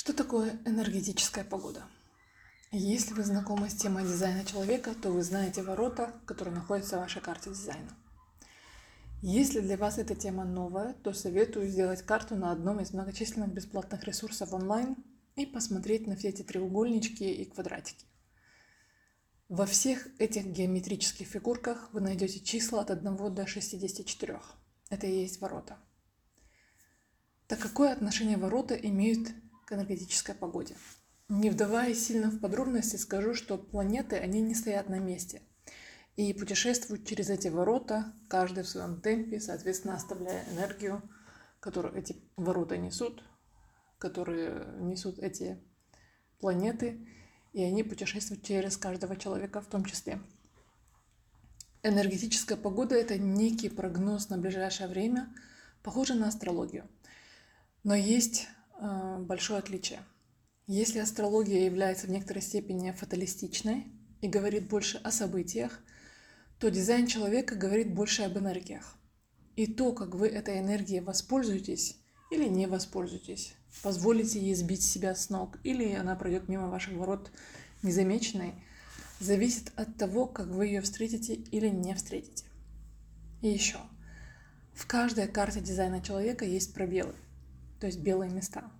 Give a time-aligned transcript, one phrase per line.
[0.00, 1.82] Что такое энергетическая погода?
[2.72, 7.20] Если вы знакомы с темой дизайна человека, то вы знаете ворота, которые находятся в вашей
[7.20, 7.94] карте дизайна.
[9.20, 14.04] Если для вас эта тема новая, то советую сделать карту на одном из многочисленных бесплатных
[14.04, 14.96] ресурсов онлайн
[15.36, 18.06] и посмотреть на все эти треугольнички и квадратики.
[19.50, 24.40] Во всех этих геометрических фигурках вы найдете числа от 1 до 64.
[24.88, 25.76] Это и есть ворота.
[27.48, 29.28] Так какое отношение ворота имеют
[29.70, 30.74] к энергетической погоде.
[31.28, 35.42] Не вдаваясь сильно в подробности, скажу, что планеты, они не стоят на месте
[36.16, 41.00] и путешествуют через эти ворота, каждый в своем темпе, соответственно, оставляя энергию,
[41.60, 43.22] которую эти ворота несут,
[43.98, 45.62] которые несут эти
[46.40, 47.06] планеты,
[47.52, 50.20] и они путешествуют через каждого человека в том числе.
[51.84, 55.32] Энергетическая погода– это некий прогноз на ближайшее время,
[55.84, 56.88] похожий на астрологию.
[57.84, 58.48] Но есть
[58.80, 60.00] большое отличие.
[60.66, 63.86] Если астрология является в некоторой степени фаталистичной
[64.20, 65.80] и говорит больше о событиях,
[66.58, 68.96] то дизайн человека говорит больше об энергиях.
[69.56, 71.98] И то, как вы этой энергией воспользуетесь
[72.30, 77.30] или не воспользуетесь, позволите ей сбить себя с ног или она пройдет мимо ваших ворот
[77.82, 78.54] незамеченной,
[79.18, 82.44] зависит от того, как вы ее встретите или не встретите.
[83.42, 83.78] И еще.
[84.72, 87.14] В каждой карте дизайна человека есть пробелы–
[87.80, 88.70] то есть белые места.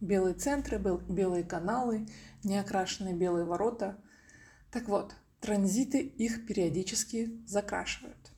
[0.00, 2.06] Белые центры, белые каналы,
[2.44, 3.98] неокрашенные белые ворота.
[4.72, 8.32] Так вот, транзиты их периодически закрашивают.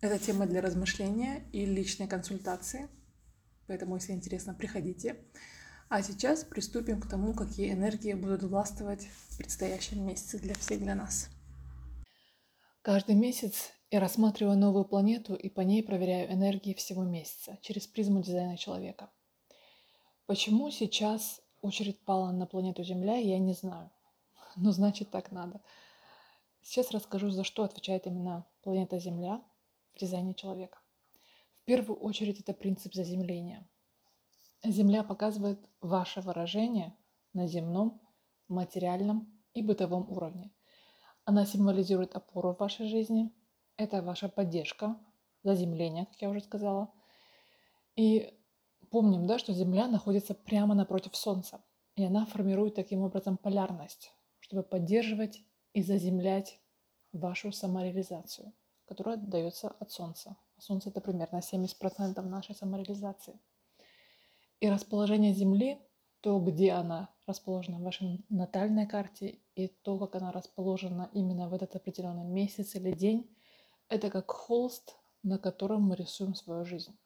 [0.00, 2.88] Это тема для размышления и личной консультации.
[3.66, 5.16] Поэтому, если интересно, приходите.
[5.88, 10.94] А сейчас приступим к тому, какие энергии будут властвовать в предстоящем месяце для всех, для
[10.94, 11.28] нас.
[12.82, 18.22] Каждый месяц я рассматриваю новую планету и по ней проверяю энергии всего месяца через призму
[18.22, 19.10] дизайна человека–
[20.30, 23.90] Почему сейчас очередь пала на планету Земля, я не знаю.
[24.54, 25.60] Но значит так надо.
[26.62, 29.42] Сейчас расскажу, за что отвечает именно планета Земля
[29.92, 30.78] в дизайне человека.
[31.62, 33.68] В первую очередь это принцип заземления.
[34.62, 36.96] Земля показывает ваше выражение
[37.32, 38.00] на земном,
[38.46, 40.52] материальном и бытовом уровне.
[41.24, 43.32] Она символизирует опору в вашей жизни.
[43.76, 44.96] Это ваша поддержка,
[45.42, 46.94] заземление, как я уже сказала.
[47.96, 48.39] И
[48.90, 51.62] помним, да, что Земля находится прямо напротив Солнца,
[51.96, 55.42] и она формирует таким образом полярность, чтобы поддерживать
[55.72, 56.60] и заземлять
[57.12, 58.52] вашу самореализацию,
[58.86, 60.36] которая дается от Солнца.
[60.58, 63.40] Солнце это примерно 70% нашей самореализации.
[64.60, 65.80] И расположение Земли,
[66.20, 71.54] то, где она расположена в вашей натальной карте, и то, как она расположена именно в
[71.54, 73.34] этот определенный месяц или день,
[73.88, 76.96] это как холст, на котором мы рисуем свою жизнь.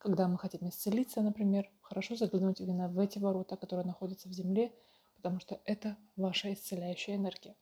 [0.00, 4.72] Когда мы хотим исцелиться, например, хорошо заглянуть именно в эти ворота, которые находятся в земле,
[5.16, 7.54] потому что это ваша исцеляющая энергия.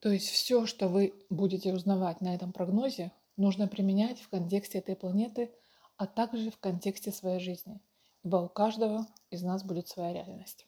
[0.00, 4.96] То есть все, что вы будете узнавать на этом прогнозе, нужно применять в контексте этой
[4.96, 5.50] планеты,
[5.96, 7.80] а также в контексте своей жизни,
[8.22, 10.66] ибо у каждого из нас будет своя реальность.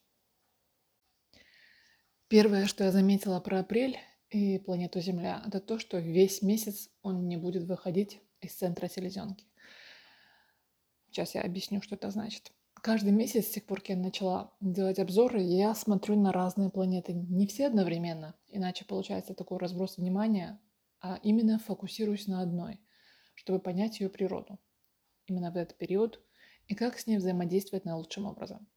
[2.28, 3.98] Первое, что я заметила про апрель
[4.30, 9.44] и планету Земля, это то, что весь месяц он не будет выходить из центра селезенки.
[11.16, 12.52] Сейчас я объясню, что это значит.
[12.74, 17.14] Каждый месяц, с тех пор, как я начала делать обзоры, я смотрю на разные планеты.
[17.14, 20.60] Не все одновременно, иначе получается такой разброс внимания,
[21.00, 22.80] а именно фокусируюсь на одной,
[23.34, 24.58] чтобы понять ее природу.
[25.26, 26.20] Именно в этот период
[26.66, 28.68] и как с ней взаимодействовать наилучшим образом.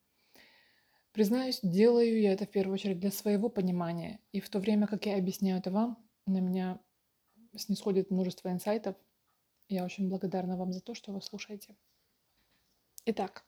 [1.11, 5.05] Признаюсь, делаю я это в первую очередь для своего понимания, и в то время, как
[5.07, 6.79] я объясняю это вам, на меня
[7.53, 8.95] снисходит множество инсайтов.
[9.67, 11.75] Я очень благодарна вам за то, что вы слушаете.
[13.11, 13.43] Итак,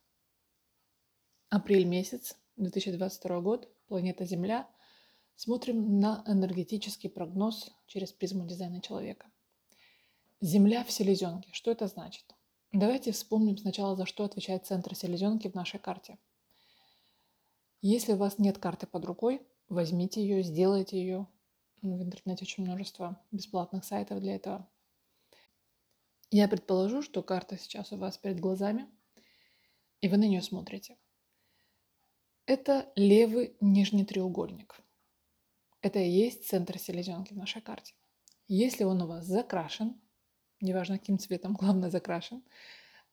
[1.49, 4.67] апрель месяц, 2022 год, планета Земля.
[5.35, 9.29] Смотрим на энергетический прогноз через призму дизайна человека.
[10.39, 11.51] Земля в селезенке.
[11.53, 12.25] Что это значит?
[12.73, 16.17] Давайте вспомним сначала, за что отвечает центр селезенки в нашей карте.
[17.84, 21.28] Если у вас нет карты под рукой, возьмите ее, сделайте ее.
[21.84, 24.67] В интернете очень множество бесплатных сайтов для этого.
[26.31, 28.90] Я предположу, что карта сейчас у вас перед глазами–
[30.02, 30.98] и вы на нее смотрите.
[32.46, 34.82] Это левый нижний треугольник.
[35.82, 37.94] Это и есть центр селезенки в нашей карте.
[38.48, 40.02] Если он у вас закрашен,
[40.59, 42.44] неважно каким цветом, главное закрашен,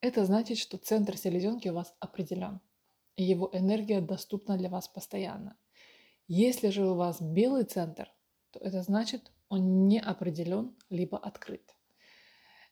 [0.00, 2.61] это значит, что центр селезенки у вас определен,
[3.17, 5.56] и его энергия доступна для вас постоянно.
[6.26, 8.12] Если же у вас белый центр,
[8.50, 11.75] то это значит, он не определен, либо открыт.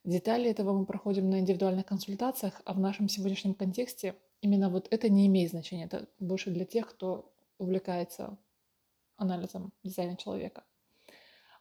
[0.06, 5.08] Детали этого мы проходим на индивидуальных консультациях, а в нашем сегодняшнем контексте именно вот это
[5.08, 5.86] не имеет значения.
[5.86, 8.38] Это больше для тех, кто увлекается
[9.16, 10.62] анализом дизайна человека.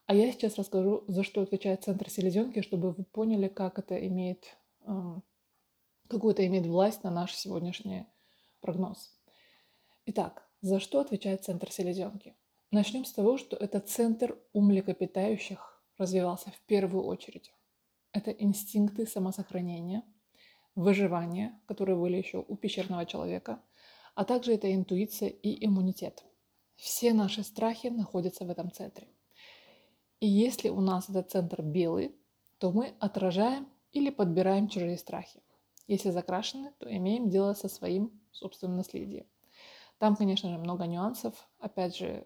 [0.05, 4.55] А я сейчас расскажу, за что отвечает центр селезенки, чтобы вы поняли, как это имеет,
[4.81, 5.23] эм,
[6.07, 8.05] какую это имеет власть на наш сегодняшний
[8.61, 9.11] прогноз.
[10.05, 12.35] Итак, за что отвечает центр селезенки?
[12.69, 17.51] Начнем с того, что это центр у млекопитающих развивался в первую очередь.
[18.15, 20.01] Это инстинкты самосохранения,
[20.73, 23.61] выживания, которые были еще у пещерного человека,
[24.13, 26.23] а также это интуиция и иммунитет.
[26.77, 29.09] Все наши страхи находятся в этом центре.
[30.21, 32.15] И если у нас этот центр белый,
[32.57, 35.43] то мы отражаем или подбираем чужие страхи.
[35.87, 39.25] Если закрашены, то имеем дело со своим собственным наследием.
[39.97, 41.49] Там, конечно же, много нюансов.
[41.59, 42.25] Опять же,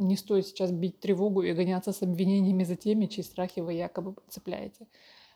[0.00, 4.16] не стоит сейчас бить тревогу и гоняться с обвинениями за теми, чьи страхи вы якобы
[4.28, 4.86] цепляете.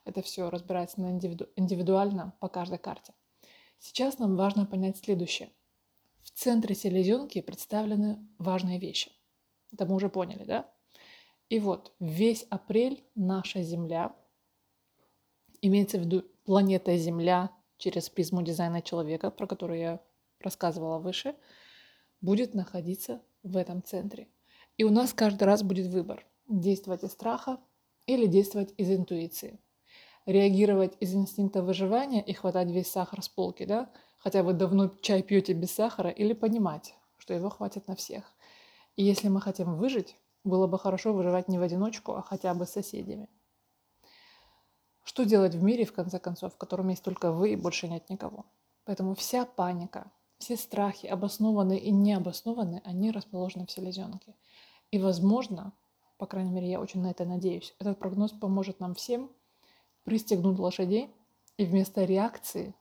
[0.05, 3.15] Это все разбирается на индивиду- индивидуально по каждой карте.
[3.79, 5.51] Сейчас нам важно понять следующее.
[6.23, 9.13] В центре селезенки представлены важные вещи.
[9.73, 10.71] Это мы уже поняли, да?
[11.49, 14.15] И вот весь апрель наша Земля,
[15.61, 20.01] имеется в виду планета Земля через призму дизайна человека, про которую я
[20.41, 21.35] рассказывала выше,
[22.21, 24.29] будет находиться в этом центре.
[24.77, 27.59] И у нас каждый раз будет выбор– действовать из страха
[28.07, 29.61] или действовать из интуиции.
[30.27, 33.91] Реагировать из инстинкта выживания и хватать весь сахар с полки, да?
[34.19, 38.25] Хотя вы давно чай пьете без сахара, или понимать, что его хватит на всех.
[38.97, 42.67] И если мы хотим выжить, было бы хорошо выживать не в одиночку, а хотя бы
[42.67, 43.29] с соседями.
[45.05, 48.09] Что делать в мире, в конце концов, в котором есть только вы и больше нет
[48.09, 48.45] никого?
[48.85, 54.35] Поэтому вся паника, все страхи, обоснованные и необоснованные, они расположены в селезенке.
[54.95, 55.73] И, возможно,
[56.19, 59.29] по крайней мере, я очень на это надеюсь, этот прогноз поможет нам всем
[60.05, 61.11] пристегнуть лошадей
[61.57, 62.77] и вместо реакции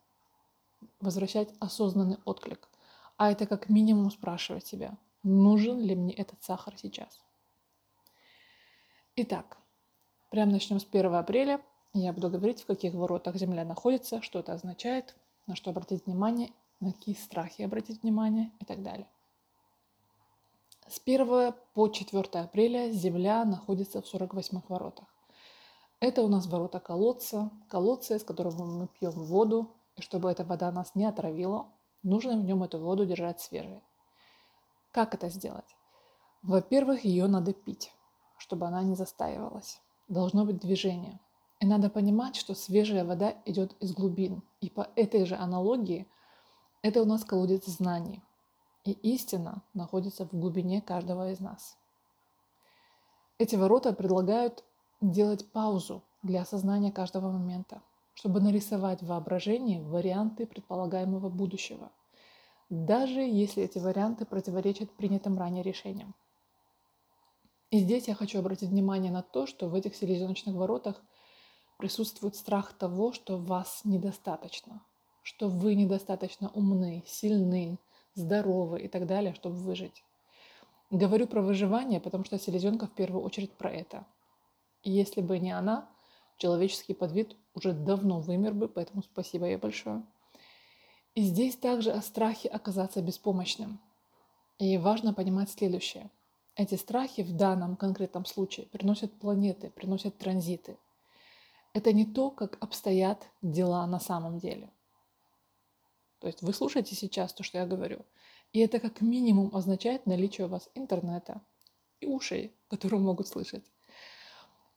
[0.99, 2.69] возвращать осознанный отклик.
[3.17, 7.19] А это как минимум спрашивать себя, нужен ли мне этот сахар сейчас.
[9.15, 9.57] Итак,
[10.29, 11.61] прямо начнем с 1 апреля.
[11.93, 15.15] Я буду говорить, в каких воротах Земля находится, что это означает,
[15.47, 19.07] на что обратить внимание, на какие страхи обратить внимание и так далее.
[20.93, 25.07] С 1 по 4 апреля Земля находится в 48 воротах.
[25.99, 30.71] Это у нас ворота колодца, колодца, из которого мы пьем воду, и чтобы эта вода
[30.71, 31.65] нас не отравила,
[32.03, 33.81] нужно в нем эту воду держать свежей.
[34.91, 35.75] Как это сделать?
[36.43, 37.91] Во-первых, ее надо пить
[38.37, 39.79] чтобы она не застаивалась.
[40.09, 41.19] Должно быть движение.
[41.61, 44.43] И надо понимать, что свежая вода идет из глубин.
[44.59, 46.07] И по этой же аналогии
[46.81, 48.21] это у нас колодец знаний.
[48.85, 51.77] И истина находится в глубине каждого из нас.
[53.37, 54.63] Эти ворота предлагают
[55.01, 57.81] делать паузу для осознания каждого момента,
[58.13, 61.91] чтобы нарисовать в воображении варианты предполагаемого будущего,
[62.69, 66.13] даже если эти варианты противоречат принятым ранее решениям.
[67.71, 71.01] И здесь я хочу обратить внимание на то, что в этих селезеночных воротах
[71.77, 74.81] присутствует страх того, что вас недостаточно,
[75.23, 77.79] что вы недостаточно умны, сильны,
[78.15, 80.03] здоровы и так далее, чтобы выжить.
[80.89, 84.05] Говорю про выживание, потому что селезенка в первую очередь про это.
[84.83, 85.89] И если бы не она,
[86.37, 90.03] человеческий подвид уже давно вымер бы, поэтому спасибо ей большое.
[91.15, 93.79] И здесь также о страхе оказаться беспомощным.
[94.59, 96.09] И важно понимать следующее–
[96.55, 100.77] эти страхи в данном конкретном случае приносят планеты, приносят транзиты.
[101.73, 104.69] Это не то, как обстоят дела на самом деле.
[106.23, 108.05] То есть вы слушаете сейчас то, что я говорю.
[108.53, 111.41] И это как минимум означает наличие у вас интернета
[111.99, 113.65] и ушей, которые могут слышать.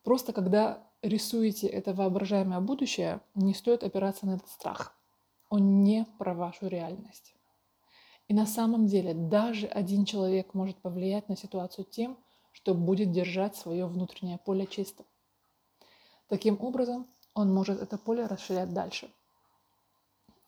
[0.02, 4.98] Просто когда рисуете это воображаемое будущее, не стоит опираться на этот страх.
[5.48, 7.36] Он не про вашу реальность.
[8.26, 12.18] И на самом деле даже один человек может повлиять на ситуацию тем,
[12.50, 15.06] что будет держать свое внутреннее поле чистым.
[16.26, 19.08] Таким образом, он может это поле расширять дальше.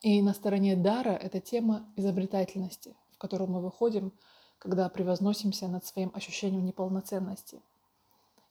[0.00, 4.12] И на стороне дара это тема изобретательности, в которую мы выходим,
[4.58, 7.60] когда превозносимся над своим ощущением неполноценности.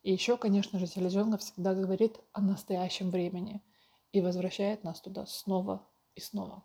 [0.03, 3.61] И еще, конечно же, селезенка всегда говорит о настоящем времени
[4.11, 5.85] и возвращает нас туда снова
[6.15, 6.63] и снова.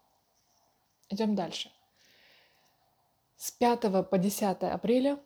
[1.09, 1.71] Идем дальше.
[3.37, 5.19] С 5 по 10 апреля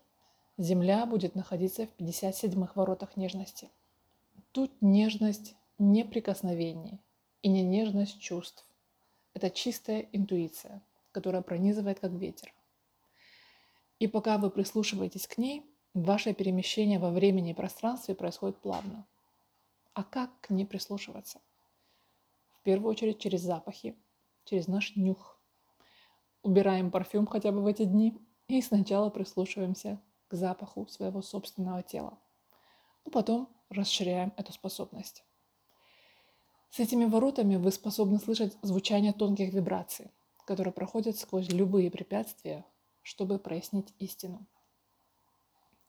[0.59, 3.69] Земля будет находиться в 57-х воротах нежности.
[4.53, 6.99] Тут нежность не прикосновений
[7.43, 8.66] и не нежность чувств.
[9.37, 12.55] Это чистая интуиция, которая пронизывает как ветер.
[13.99, 15.63] И пока вы прислушиваетесь к ней,
[15.93, 19.07] ваше перемещение во времени и пространстве происходит плавно.
[19.93, 21.43] А как к ней прислушиваться?
[22.49, 23.95] В первую очередь через запахи,
[24.45, 25.39] через наш нюх.
[26.43, 28.17] убираем парфюм хотя бы в эти дни
[28.49, 32.19] и сначала прислушиваемся к запаху своего собственного тела.
[33.05, 35.26] Но потом расширяем эту способность.
[36.71, 40.11] С этими воротами вы способны слышать звучание тонких вибраций,
[40.45, 42.65] которые проходят сквозь любые препятствия,
[43.03, 44.47] чтобы прояснить истину.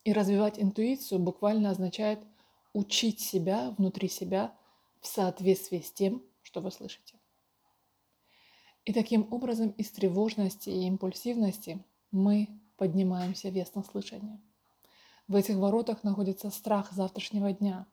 [0.04, 2.20] И развивать интуицию буквально означает
[2.74, 4.56] учить себя внутри себя
[5.02, 7.20] в соответствии с тем, что вы слышите.
[8.86, 14.40] И таким образом из тревожности и импульсивности мы поднимаемся в яснослышание.
[15.28, 17.86] В этих воротах находится страх завтрашнего дня.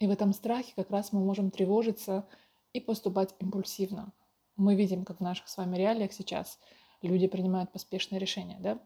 [0.00, 2.26] И в этом страхе как раз мы можем тревожиться
[2.72, 4.12] и поступать импульсивно.
[4.56, 6.58] Мы видим, как в наших с вами реалиях сейчас
[7.02, 8.78] люди принимают поспешные решения, да?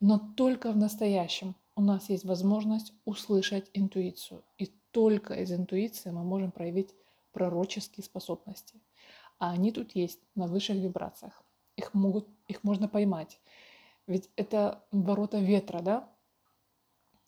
[0.00, 4.44] Но только в настоящем у нас есть возможность услышать интуицию.
[4.58, 6.94] И только из интуиции мы можем проявить
[7.32, 8.80] пророческие способности.
[9.38, 11.42] А они тут есть на высших вибрациях.
[11.76, 13.40] Их, могут, их можно поймать.
[14.06, 16.08] Ведь это ворота ветра, да?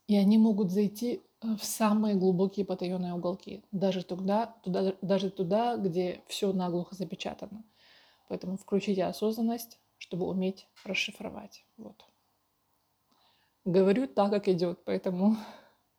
[0.07, 6.23] И они могут зайти в самые глубокие потаенные уголки, даже туда, туда, даже туда, где
[6.27, 7.65] все наглухо запечатано.
[8.29, 11.65] Поэтому включите осознанность, чтобы уметь расшифровать.
[11.77, 12.05] Вот.
[13.65, 15.37] Говорю так, как идет, поэтому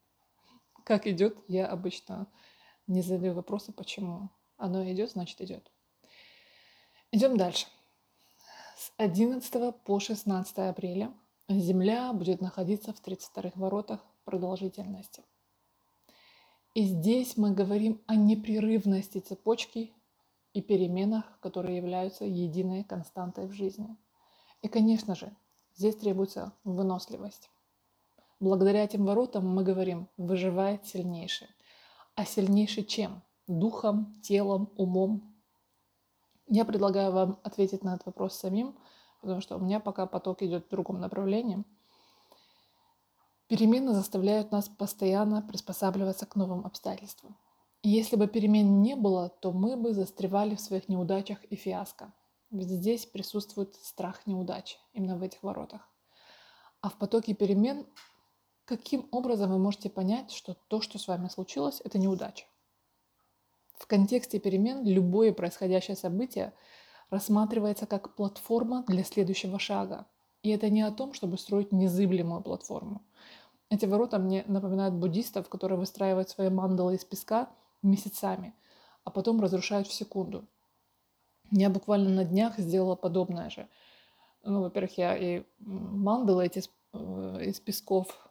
[0.83, 2.27] как идет, я обычно
[2.87, 4.29] не задаю вопросы, почему.
[4.57, 5.71] Оно идет, значит идет.
[7.11, 7.67] Идем дальше.
[8.77, 11.11] С 11 по 16 апреля
[11.49, 15.23] Земля будет находиться в 32 воротах продолжительности.
[16.73, 19.91] И здесь мы говорим о непрерывности цепочки
[20.53, 23.95] и переменах, которые являются единой константой в жизни.
[24.61, 25.35] И, конечно же,
[25.75, 27.49] здесь требуется выносливость.
[28.39, 31.47] Благодаря этим воротам мы говорим «выживает сильнейший».
[32.15, 33.21] А сильнейший чем?
[33.47, 35.33] Духом, телом, умом.
[36.47, 38.75] Я предлагаю вам ответить на этот вопрос самим–
[39.21, 41.63] потому что у меня пока поток идет в другом направлении.
[43.51, 47.35] Перемены заставляют нас постоянно приспосабливаться к новым обстоятельствам.
[47.81, 52.13] И если бы перемен не было, то мы бы застревали в своих неудачах и фиаско.
[52.49, 55.85] Ведь здесь присутствует страх неудачи, именно в этих воротах.
[56.79, 57.85] А в потоке перемен
[58.63, 62.45] каким образом вы можете понять, что то, что с вами случилось, это неудача?
[63.73, 66.53] В контексте перемен любое происходящее событие–
[67.09, 70.07] рассматривается как платформа для следующего шага.
[70.43, 73.01] И это не о том, чтобы строить незыблемую платформу.
[73.71, 77.49] Эти ворота мне напоминают буддистов, которые выстраивают свои мандалы из песка
[77.81, 78.53] месяцами,
[79.05, 80.45] а потом разрушают в секунду.
[81.51, 83.69] Я буквально на днях сделала подобное же.
[84.43, 88.29] Ну, во-первых, я и мандалы эти э, из песков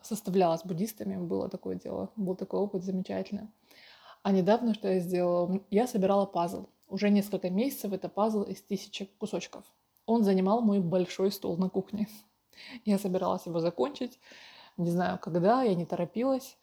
[0.00, 3.48] составляла с буддистами, было такое дело, был такой опыт замечательный.
[4.22, 6.68] А недавно, что я сделала, я собирала пазл.
[6.88, 9.66] Уже несколько месяцев это пазл из тысячи кусочков.
[10.06, 12.08] Он занимал мой большой стол на кухне.
[12.84, 14.18] Я собиралась его закончить,
[14.76, 16.58] не знаю когда, я не торопилась.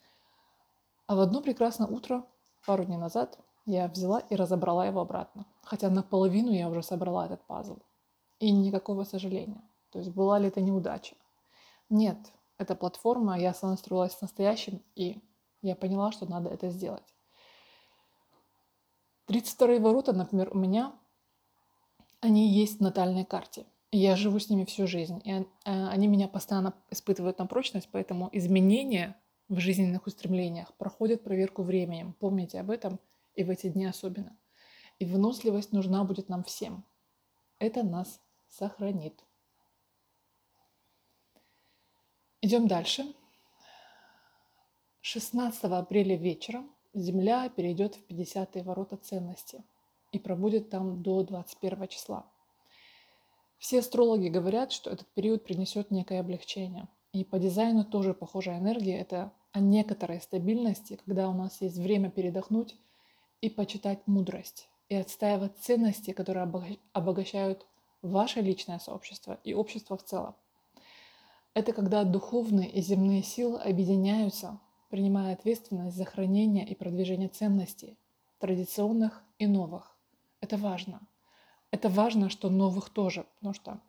[1.08, 2.25] А в одно прекрасное утро,
[2.66, 5.46] пару дней назад, я взяла и разобрала его обратно.
[5.63, 7.78] Хотя наполовину я уже собрала этот пазл.
[8.39, 9.62] И никакого сожаления.
[9.92, 11.16] То есть была ли это неудача?
[11.89, 12.18] Нет,
[12.58, 15.22] это платформа, я сонастроилась с настоящим, и
[15.62, 17.13] я поняла, что надо это сделать.
[19.25, 20.94] 32 ворота, например, у меня,
[22.22, 23.66] они есть в натальной карте.
[23.91, 25.22] Я живу с ними всю жизнь.
[25.25, 31.63] И э, они меня постоянно испытывают на прочность, поэтому изменения в жизненных устремлениях проходят проверку
[31.63, 32.13] временем.
[32.13, 33.00] Помните об этом
[33.34, 34.38] и в эти дни особенно.
[35.00, 36.86] И выносливость нужна будет нам всем.
[37.58, 39.24] Это нас сохранит.
[42.41, 43.13] Идем дальше.
[45.01, 49.63] 16 апреля вечером Земля перейдет в 50-е ворота ценности
[50.12, 52.25] и пробудет там до 21 числа.
[53.60, 56.88] Все астрологи говорят, что этот период принесет некое облегчение.
[57.13, 62.10] И по дизайну тоже похожая энергия– это о некоторой стабильности, когда у нас есть время
[62.10, 62.75] передохнуть
[63.42, 66.50] и почитать мудрость, и отстаивать ценности, которые
[66.94, 67.66] обогащают
[68.01, 70.36] ваше личное сообщество и общество в целом.
[71.54, 77.98] Это когда духовные и земные силы объединяются принимая ответственность за хранение и продвижение ценностей,
[78.39, 79.96] традиционных и новых.
[80.42, 81.01] Это важно.
[81.72, 83.80] Это важно, что новых тоже, потому что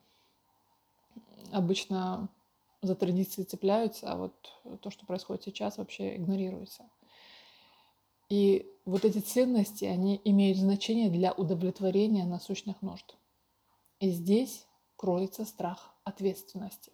[1.52, 2.28] обычно
[2.82, 6.88] за традиции цепляются, а вот то, что происходит сейчас, вообще игнорируется.
[8.28, 13.16] И вот эти ценности, они имеют значение для удовлетворения насущных нужд.
[13.98, 16.92] И здесь кроется страх ответственности.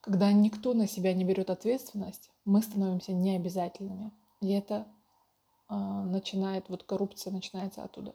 [0.00, 4.12] Когда никто на себя не берет ответственность, мы становимся необязательными.
[4.40, 4.86] И это
[5.68, 8.14] э, начинает, вот коррупция начинается оттуда.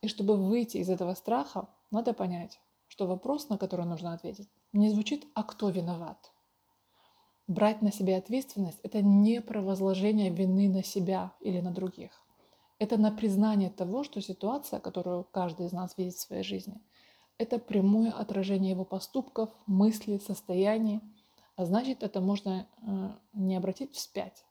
[0.00, 4.90] И чтобы выйти из этого страха, надо понять, что вопрос, на который нужно ответить, не
[4.90, 6.32] звучит «а кто виноват?».
[7.48, 12.10] Брать на себя ответственность– это не про возложение вины на себя или на других.
[12.78, 16.80] Это на признание того, что ситуация, которую каждый из нас видит в своей жизни,
[17.38, 21.00] это прямое отражение его поступков, мыслей, состояний.
[21.56, 24.44] А значит, это можно э, не обратить вспять,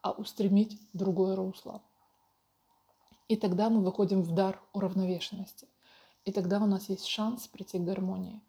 [0.00, 1.82] а устремить в другое русло.
[3.28, 5.68] И тогда мы выходим в дар уравновешенности.
[6.24, 8.40] И тогда у нас есть шанс прийти к гармонии.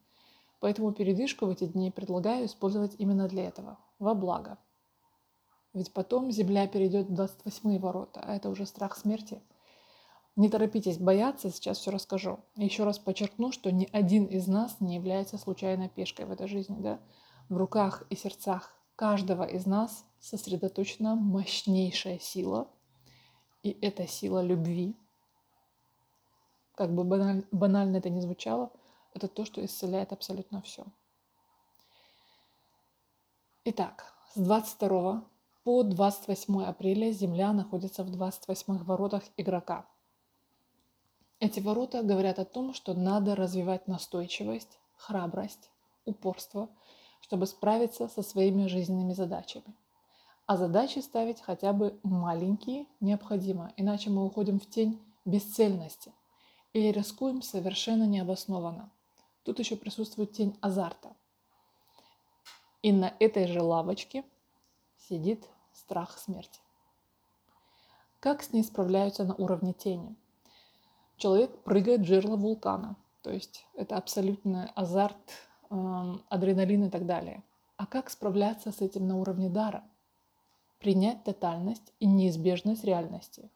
[0.59, 4.57] Поэтому передышку в эти дни предлагаю использовать именно для этого, во благо.
[5.73, 9.41] Ведь потом Земля перейдет в 28 ворота, а это уже страх смерти.
[10.35, 12.39] Не торопитесь бояться, сейчас все расскажу.
[12.55, 16.77] Еще раз подчеркну, что ни один из нас не является случайной пешкой в этой жизни.
[16.79, 16.99] Да?
[17.49, 22.67] В руках и сердцах каждого из нас сосредоточена мощнейшая сила,
[23.63, 24.95] и это сила любви.
[26.75, 28.71] Как бы баналь, банально это ни звучало,
[29.13, 30.85] это то, что исцеляет абсолютно все.
[33.65, 35.23] Итак, с 22
[35.63, 39.85] по 28 апреля Земля находится в 28 воротах игрока.
[41.39, 45.69] Эти ворота говорят о том, что надо развивать настойчивость, храбрость,
[46.05, 46.69] упорство,
[47.21, 49.73] чтобы справиться со своими жизненными задачами.
[50.45, 56.11] А задачи ставить хотя бы маленькие необходимо, иначе мы уходим в тень бесцельности
[56.73, 58.91] или рискуем совершенно необоснованно.
[59.43, 61.15] Тут еще присутствует тень азарта.
[62.81, 64.25] И на этой же лавочке
[64.97, 66.59] сидит страх смерти.
[68.19, 70.15] Как с ней справляются на уровне тени?
[71.17, 75.17] Человек прыгает в жерло вулкана, то есть это абсолютный азарт,
[75.69, 77.43] эм, адреналин и так далее.
[77.77, 79.83] А как справляться с этим на уровне дара?
[80.83, 83.49] Принять тотальность и неизбежность реальности.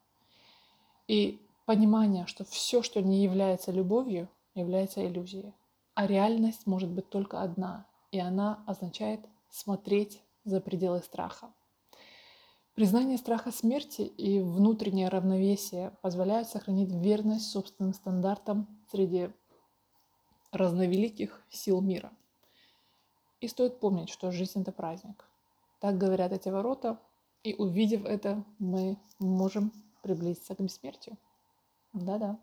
[1.10, 5.54] И понимание, что все, что не является любовью, является иллюзией.
[5.94, 9.20] А реальность может быть только одна, и она означает
[9.50, 11.52] смотреть за пределы страха.
[12.76, 19.32] Признание страха смерти и внутреннее равновесие позволяют сохранить верность собственным стандартам среди
[20.52, 22.12] разновеликих сил мира.
[23.42, 25.26] И стоит помнить, что жизнь– это праздник.
[25.80, 27.00] Так говорят эти ворота,
[27.44, 29.72] и увидев это, мы можем
[30.02, 31.18] приблизиться к бессмертию.
[31.94, 32.40] Да-да.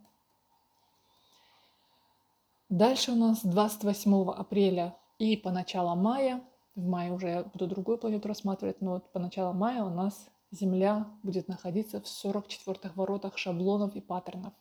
[2.69, 6.43] Дальше у нас 28 апреля и по началу мая,
[6.75, 10.29] в мае уже я буду другую планету рассматривать, но вот по началу мая у нас
[10.51, 14.55] Земля будет находиться в 44-х воротах шаблонов и паттернов.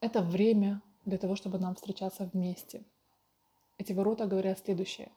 [0.00, 2.84] Это время для того, чтобы нам встречаться вместе.
[3.78, 5.10] Эти ворота говорят следующее.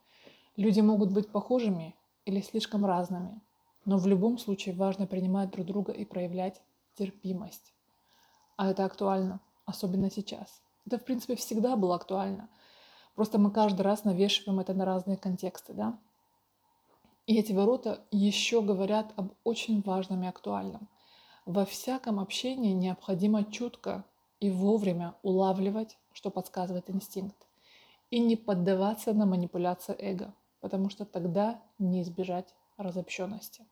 [0.56, 3.40] Люди могут быть похожими или слишком разными–
[3.86, 6.62] но в любом случае важно принимать друг друга и проявлять
[6.96, 7.74] терпимость.
[8.56, 10.62] А это актуально, особенно сейчас.
[10.86, 12.50] Это, в принципе, всегда было актуально.
[13.16, 15.98] Просто мы каждый раз навешиваем это на разные контексты, да?
[17.26, 20.90] И эти ворота еще говорят об очень важном и актуальном.
[21.46, 24.04] Во всяком общении необходимо чутко
[24.40, 27.38] и вовремя улавливать, что подсказывает инстинкт,
[28.12, 33.66] и не поддаваться на манипуляции эго, потому что тогда не избежать разобщенности.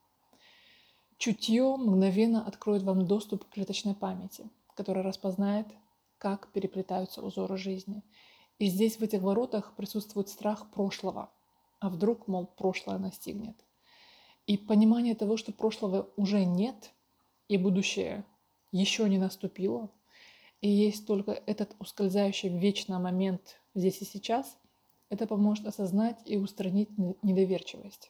[1.22, 5.68] Чутье мгновенно откроет вам доступ к клеточной памяти, которая распознает,
[6.18, 8.02] как переплетаются узоры жизни.
[8.58, 11.30] И здесь, в этих воротах, присутствует страх прошлого.
[11.80, 13.56] А вдруг, мол, прошлое настигнет.
[14.48, 16.92] И понимание того, что прошлого уже нет,
[17.48, 18.26] и будущее
[18.72, 19.92] еще не наступило,
[20.60, 24.58] и есть только этот ускользающий в вечный момент здесь и сейчас,
[25.10, 26.90] это поможет осознать и устранить
[27.22, 28.10] недоверчивость.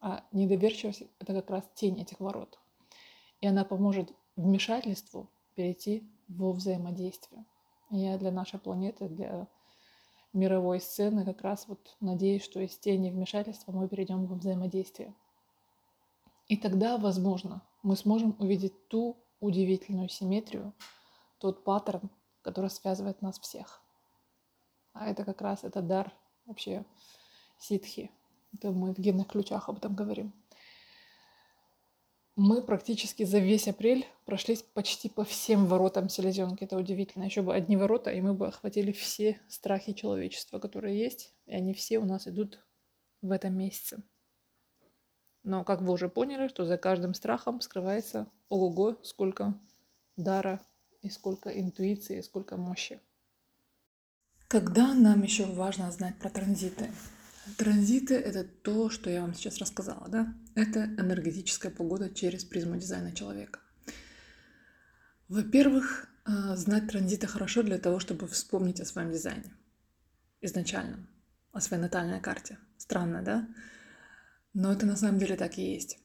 [0.00, 2.58] А недоверчивость– это как раз тень этих ворот.
[3.40, 7.44] И она поможет вмешательству перейти во взаимодействие.
[7.90, 9.48] Я для нашей планеты, для
[10.32, 15.14] мировой сцены как раз вот надеюсь, что из тени вмешательства мы перейдем во взаимодействие.
[16.46, 20.72] И тогда, возможно, мы сможем увидеть ту удивительную симметрию,
[21.38, 22.10] тот паттерн,
[22.42, 23.82] который связывает нас всех.
[24.92, 26.12] А это как раз это дар
[26.46, 26.84] вообще
[27.58, 28.10] ситхи,
[28.52, 30.32] это мы в генных ключах об этом говорим.
[32.36, 36.62] Мы практически за весь апрель прошлись почти по всем воротам селезенки.
[36.62, 37.24] Это удивительно.
[37.24, 41.34] Еще бы одни ворота, и мы бы охватили все страхи человечества, которые есть.
[41.46, 42.64] И они все у нас идут
[43.22, 44.04] в этом месяце.
[45.42, 49.58] Но, как вы уже поняли, что за каждым страхом скрывается ого-го, сколько
[50.16, 50.60] дара
[51.02, 53.00] и сколько интуиции, и сколько мощи.
[54.46, 56.90] Когда нам еще важно знать про транзиты?
[57.56, 60.34] Транзиты— это то, что я вам сейчас рассказала, да?
[60.54, 63.60] Это энергетическая погода через призму дизайна человека.
[65.28, 69.54] Во-первых, а, знать транзиты хорошо для того, чтобы вспомнить о своем дизайне.
[70.40, 71.08] изначально
[71.52, 72.58] о своей натальной карте.
[72.76, 73.48] Странно, да?
[74.54, 75.98] Но это на самом деле так и есть.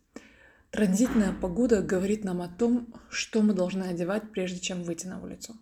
[0.72, 5.56] Транзитная погода говорит нам о том, что мы должны одевать, прежде чем выйти на улицу.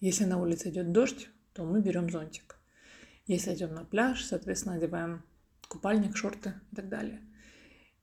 [0.00, 2.57] Если на улице идет дождь, то мы берем зонтик.
[3.28, 5.22] Если идем на пляж, соответственно, одеваем
[5.68, 7.20] купальник, шорты и так далее.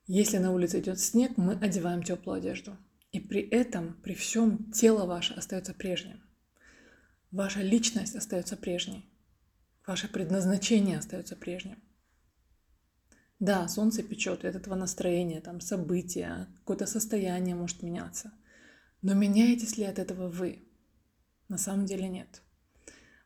[0.06, 2.78] Если на улице идет снег, мы одеваем теплую одежду.
[3.12, 6.22] И при этом, при всем, тело ваше остается прежним.
[7.32, 9.10] Ваша личность остается прежней.
[9.88, 11.82] Ваше предназначение остается прежним.
[13.40, 18.32] Да, солнце печет, и от этого настроения, там, события, какое-то состояние может меняться.
[19.02, 20.70] Но меняетесь ли от этого вы?
[21.50, 22.44] На самом деле нет.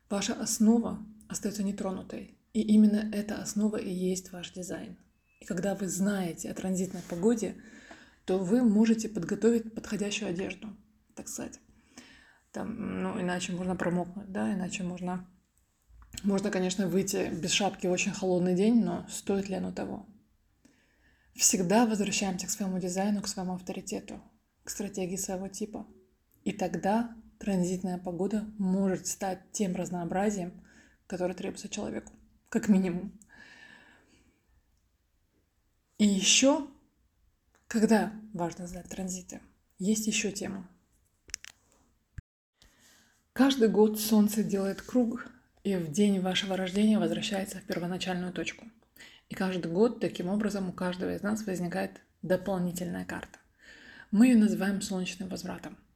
[0.08, 0.98] Ваша основа
[1.30, 2.38] остается нетронутой.
[2.52, 4.98] И именно эта основа и есть ваш дизайн.
[5.40, 7.56] И когда вы знаете о транзитной погоде,
[8.26, 10.68] то вы можете подготовить подходящую одежду,
[11.14, 11.60] так сказать.
[12.52, 15.26] Там, ну, иначе можно промокнуть, да, иначе можно...
[16.24, 20.06] Можно, конечно, выйти без шапки в очень холодный день, но стоит ли оно того?
[21.34, 24.20] Всегда возвращаемся к своему дизайну, к своему авторитету,
[24.64, 25.86] к стратегии своего типа.
[26.42, 30.52] И тогда транзитная погода может стать тем разнообразием,
[31.10, 32.12] которое требуется человеку,
[32.48, 33.12] как минимум.
[35.98, 36.68] И еще,
[37.66, 39.40] когда важно знать транзиты,
[39.80, 40.68] есть еще тема.
[43.32, 45.28] Каждый год Солнце делает круг,
[45.64, 48.66] и в день вашего рождения возвращается в первоначальную точку.
[49.28, 53.40] И каждый год таким образом у каждого из нас возникает дополнительная карта.
[54.12, 55.76] Мы ее называем солнечным возвратом–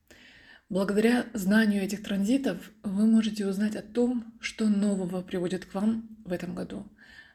[0.71, 6.33] Благодаря знанию этих транзитов вы можете узнать о том, что нового приводит к вам в
[6.33, 6.87] этом году,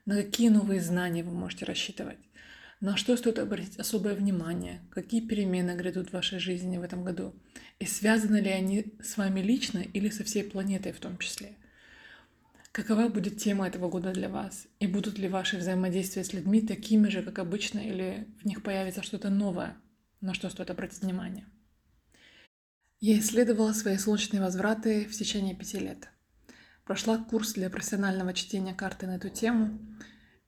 [0.07, 2.17] на какие новые знания вы можете рассчитывать,
[2.81, 7.35] на что стоит обратить особое внимание, какие перемены грядут в вашей жизни в этом году,
[7.77, 11.53] и связаны ли они с вами лично или со всей планетой в том числе.
[12.71, 14.67] Какова будет тема этого года для вас?
[14.79, 19.03] И будут ли ваши взаимодействия с людьми такими же, как обычно, или в них появится
[19.03, 19.77] что-то новое,
[20.19, 21.45] на что стоит обратить внимание?
[23.01, 26.09] Я исследовала свои солнечные возвраты в течение пяти лет.
[26.83, 29.79] Прошла курс для профессионального чтения карты на эту тему,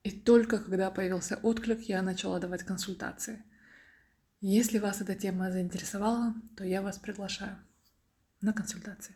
[0.02, 3.42] и только когда появился отклик, я начала давать консультации.
[4.42, 7.56] Если вас эта тема заинтересовала, то я вас приглашаю
[8.42, 9.14] на консультации.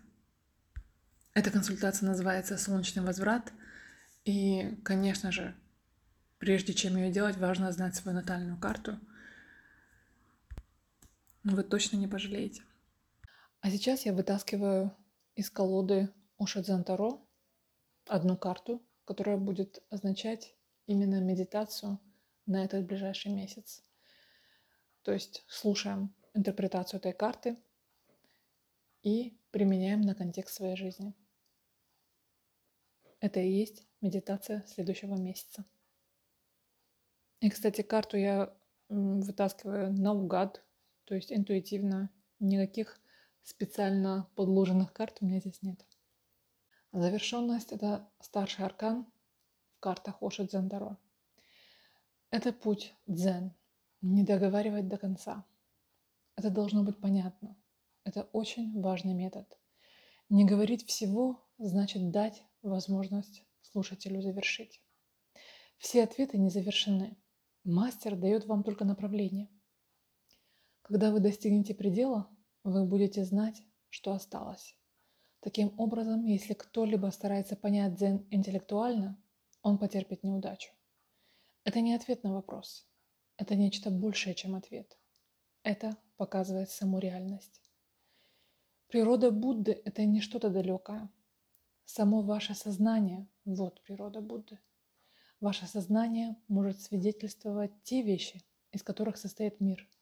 [1.35, 3.53] Эта консультация называется «Солнечный возврат»,
[4.25, 5.55] и, конечно же,
[6.39, 8.99] прежде чем ее делать, важно знать свою натальную карту.
[11.43, 12.63] Но вы точно не пожалеете.
[13.61, 14.97] А сейчас я вытаскиваю
[15.35, 17.27] из колоды Ошадзен Таро
[18.07, 20.55] одну карту, которая будет означать
[20.87, 21.99] именно медитацию
[22.47, 23.83] на этот ближайший месяц.
[25.03, 27.57] То есть слушаем интерпретацию этой карты
[29.03, 31.15] и применяем на контекст своей жизни.
[33.21, 35.65] Это и есть медитация следующего месяца.
[37.41, 38.55] И, кстати, карту я
[38.89, 40.63] вытаскиваю наугад,
[41.05, 43.01] то есть интуитивно, никаких
[43.47, 45.87] специально подложенных карт у меня здесь нет.
[46.93, 49.07] Завершенность– это старший аркан
[49.77, 50.99] в картах Оши Дзендаро.
[52.31, 53.55] Это путь дзен,
[54.03, 55.45] не договаривать до конца.
[56.35, 57.57] Это должно быть понятно.
[58.03, 59.47] Это очень важный метод.
[60.29, 64.83] Не говорить всего значит дать возможность слушателю завершить.
[65.79, 67.17] Все ответы не завершены.
[67.63, 69.49] Мастер дает вам только направление.
[70.83, 72.29] Когда вы достигнете предела,
[72.67, 74.77] вы будете знать, что осталось.
[75.41, 79.17] Таким образом, если кто-либо старается понять дзен интеллектуально,
[79.63, 80.73] он потерпит неудачу.
[81.65, 82.89] Это не ответ на вопрос.
[83.37, 84.99] Это нечто большее, чем ответ.
[85.63, 87.61] Это показывает саму реальность.
[88.89, 91.09] Природа Будды– это не что-то далекое.
[91.85, 94.59] Само ваше сознание– вот природа Будды.
[95.41, 99.89] Ваше сознание может свидетельствовать те вещи, из которых состоит мир–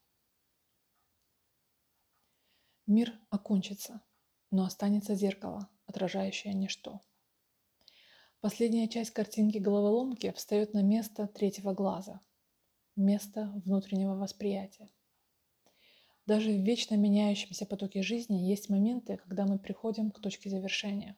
[2.86, 4.02] Мир окончится,
[4.50, 7.00] но останется зеркало, отражающее ничто.
[8.40, 12.20] Последняя часть картинки головоломки встает на место третьего глаза,
[12.94, 14.90] место внутреннего восприятия.
[16.26, 21.16] Даже в вечно меняющемся потоке жизни есть моменты, когда мы приходим к точке завершения.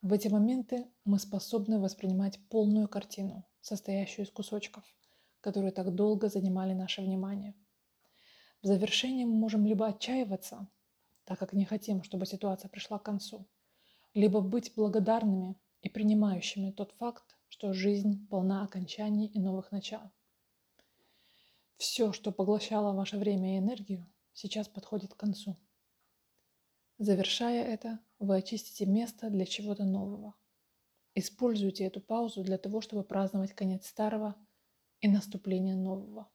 [0.00, 4.84] В эти моменты мы способны воспринимать полную картину, состоящую из кусочков,
[5.42, 7.54] которые так долго занимали наше внимание–
[8.62, 10.68] в завершении мы можем либо отчаиваться,
[11.24, 13.46] так как не хотим, чтобы ситуация пришла к концу,
[14.14, 20.12] либо быть благодарными и принимающими тот факт, что жизнь полна окончаний и новых начал.
[21.76, 25.56] Все, что поглощало ваше время и энергию, сейчас подходит к концу.
[26.98, 30.34] Завершая это, вы очистите место для чего-то нового.
[31.16, 34.36] Используйте эту паузу для того, чтобы праздновать конец старого
[35.00, 36.30] и наступление нового.